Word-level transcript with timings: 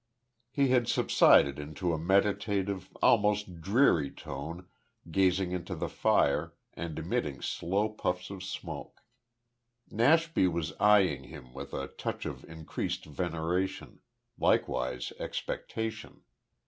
He 0.49 0.69
had 0.69 0.87
subsided 0.87 1.59
into 1.59 1.93
a 1.93 1.99
meditative, 1.99 2.89
almost 3.03 3.61
dreamy 3.61 4.09
tone, 4.09 4.67
gazing 5.11 5.51
into 5.51 5.75
the 5.75 5.89
fire, 5.89 6.55
and 6.73 6.97
emitting 6.97 7.39
slow 7.43 7.87
puffs 7.87 8.31
of 8.31 8.41
smoke. 8.41 9.01
Nashby 9.91 10.47
was 10.47 10.73
eyeing 10.79 11.25
him 11.25 11.53
with 11.53 11.71
a 11.75 11.85
touch 11.89 12.25
of 12.25 12.43
increased 12.45 13.05
veneration 13.05 13.99
likewise 14.39 15.13
expectation. 15.19 16.23